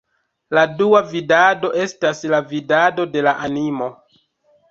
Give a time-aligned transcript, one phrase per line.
[0.57, 3.91] La dua vidado estas la vidado de la animo.